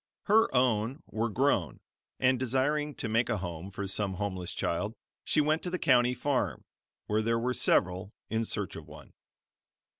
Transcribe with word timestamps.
Her 0.23 0.51
own 0.55 1.03
were 1.05 1.29
grown, 1.29 1.79
and 2.19 2.39
desiring 2.39 2.95
to 2.95 3.07
make 3.07 3.29
a 3.29 3.37
home 3.37 3.69
for 3.69 3.87
some 3.87 4.15
homeless 4.15 4.51
child, 4.51 4.95
she 5.23 5.41
went 5.41 5.61
to 5.61 5.69
the 5.69 5.77
county 5.77 6.15
farm, 6.15 6.65
where 7.05 7.21
there 7.21 7.37
were 7.37 7.53
several, 7.53 8.11
in 8.27 8.43
search 8.43 8.75
of 8.75 8.87
one. 8.87 9.13